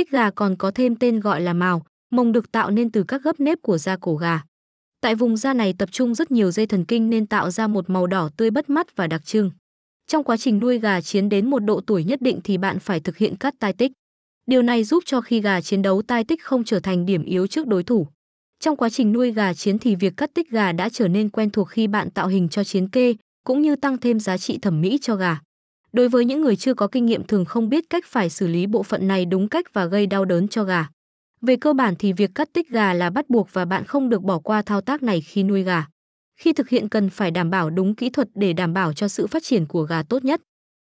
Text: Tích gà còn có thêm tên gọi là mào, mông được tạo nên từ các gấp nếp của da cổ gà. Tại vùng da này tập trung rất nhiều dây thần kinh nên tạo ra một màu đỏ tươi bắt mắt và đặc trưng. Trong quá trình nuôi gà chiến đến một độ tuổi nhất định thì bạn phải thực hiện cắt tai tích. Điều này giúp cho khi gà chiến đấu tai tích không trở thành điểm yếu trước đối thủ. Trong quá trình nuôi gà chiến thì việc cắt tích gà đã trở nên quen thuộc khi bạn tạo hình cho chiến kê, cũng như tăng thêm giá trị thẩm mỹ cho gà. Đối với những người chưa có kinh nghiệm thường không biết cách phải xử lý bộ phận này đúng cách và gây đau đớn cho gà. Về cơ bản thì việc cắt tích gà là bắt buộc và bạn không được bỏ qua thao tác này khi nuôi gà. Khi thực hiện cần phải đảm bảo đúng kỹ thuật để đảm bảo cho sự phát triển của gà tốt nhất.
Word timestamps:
Tích 0.00 0.10
gà 0.10 0.30
còn 0.30 0.56
có 0.56 0.70
thêm 0.70 0.96
tên 0.96 1.20
gọi 1.20 1.40
là 1.40 1.52
mào, 1.52 1.84
mông 2.10 2.32
được 2.32 2.52
tạo 2.52 2.70
nên 2.70 2.90
từ 2.90 3.04
các 3.08 3.22
gấp 3.22 3.40
nếp 3.40 3.58
của 3.62 3.78
da 3.78 3.96
cổ 3.96 4.16
gà. 4.16 4.42
Tại 5.00 5.14
vùng 5.14 5.36
da 5.36 5.54
này 5.54 5.74
tập 5.78 5.88
trung 5.92 6.14
rất 6.14 6.30
nhiều 6.30 6.50
dây 6.50 6.66
thần 6.66 6.84
kinh 6.84 7.10
nên 7.10 7.26
tạo 7.26 7.50
ra 7.50 7.66
một 7.66 7.90
màu 7.90 8.06
đỏ 8.06 8.30
tươi 8.36 8.50
bắt 8.50 8.70
mắt 8.70 8.96
và 8.96 9.06
đặc 9.06 9.24
trưng. 9.24 9.50
Trong 10.06 10.24
quá 10.24 10.36
trình 10.36 10.58
nuôi 10.58 10.78
gà 10.78 11.00
chiến 11.00 11.28
đến 11.28 11.50
một 11.50 11.58
độ 11.58 11.80
tuổi 11.86 12.04
nhất 12.04 12.22
định 12.22 12.40
thì 12.44 12.58
bạn 12.58 12.78
phải 12.78 13.00
thực 13.00 13.16
hiện 13.16 13.36
cắt 13.36 13.54
tai 13.58 13.72
tích. 13.72 13.92
Điều 14.46 14.62
này 14.62 14.84
giúp 14.84 15.02
cho 15.06 15.20
khi 15.20 15.40
gà 15.40 15.60
chiến 15.60 15.82
đấu 15.82 16.02
tai 16.02 16.24
tích 16.24 16.42
không 16.42 16.64
trở 16.64 16.80
thành 16.80 17.06
điểm 17.06 17.24
yếu 17.24 17.46
trước 17.46 17.66
đối 17.66 17.82
thủ. 17.82 18.06
Trong 18.60 18.76
quá 18.76 18.88
trình 18.90 19.12
nuôi 19.12 19.32
gà 19.32 19.54
chiến 19.54 19.78
thì 19.78 19.94
việc 19.94 20.16
cắt 20.16 20.30
tích 20.34 20.50
gà 20.50 20.72
đã 20.72 20.88
trở 20.88 21.08
nên 21.08 21.28
quen 21.28 21.50
thuộc 21.50 21.68
khi 21.68 21.86
bạn 21.86 22.10
tạo 22.10 22.28
hình 22.28 22.48
cho 22.48 22.64
chiến 22.64 22.88
kê, 22.88 23.14
cũng 23.44 23.62
như 23.62 23.76
tăng 23.76 23.98
thêm 23.98 24.20
giá 24.20 24.38
trị 24.38 24.58
thẩm 24.58 24.80
mỹ 24.80 24.98
cho 25.02 25.16
gà. 25.16 25.40
Đối 25.92 26.08
với 26.08 26.24
những 26.24 26.40
người 26.40 26.56
chưa 26.56 26.74
có 26.74 26.88
kinh 26.88 27.06
nghiệm 27.06 27.26
thường 27.26 27.44
không 27.44 27.68
biết 27.68 27.90
cách 27.90 28.04
phải 28.06 28.30
xử 28.30 28.46
lý 28.46 28.66
bộ 28.66 28.82
phận 28.82 29.08
này 29.08 29.24
đúng 29.24 29.48
cách 29.48 29.66
và 29.72 29.84
gây 29.84 30.06
đau 30.06 30.24
đớn 30.24 30.48
cho 30.48 30.64
gà. 30.64 30.86
Về 31.40 31.56
cơ 31.56 31.72
bản 31.72 31.94
thì 31.98 32.12
việc 32.12 32.30
cắt 32.34 32.48
tích 32.52 32.68
gà 32.70 32.94
là 32.94 33.10
bắt 33.10 33.30
buộc 33.30 33.48
và 33.52 33.64
bạn 33.64 33.84
không 33.84 34.08
được 34.08 34.22
bỏ 34.22 34.38
qua 34.38 34.62
thao 34.62 34.80
tác 34.80 35.02
này 35.02 35.20
khi 35.20 35.42
nuôi 35.42 35.62
gà. 35.62 35.86
Khi 36.40 36.52
thực 36.52 36.68
hiện 36.68 36.88
cần 36.88 37.10
phải 37.10 37.30
đảm 37.30 37.50
bảo 37.50 37.70
đúng 37.70 37.94
kỹ 37.94 38.10
thuật 38.10 38.28
để 38.34 38.52
đảm 38.52 38.72
bảo 38.72 38.92
cho 38.92 39.08
sự 39.08 39.26
phát 39.26 39.42
triển 39.42 39.66
của 39.66 39.82
gà 39.82 40.02
tốt 40.02 40.24
nhất. 40.24 40.40